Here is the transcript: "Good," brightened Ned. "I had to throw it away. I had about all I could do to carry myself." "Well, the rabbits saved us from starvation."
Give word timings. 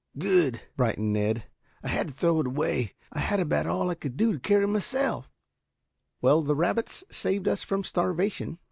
"Good," 0.17 0.61
brightened 0.75 1.13
Ned. 1.13 1.43
"I 1.83 1.87
had 1.89 2.07
to 2.07 2.13
throw 2.15 2.39
it 2.39 2.47
away. 2.47 2.95
I 3.11 3.19
had 3.19 3.39
about 3.39 3.67
all 3.67 3.91
I 3.91 3.93
could 3.93 4.17
do 4.17 4.33
to 4.33 4.39
carry 4.39 4.65
myself." 4.65 5.29
"Well, 6.23 6.41
the 6.41 6.55
rabbits 6.55 7.03
saved 7.11 7.47
us 7.47 7.61
from 7.61 7.83
starvation." 7.83 8.57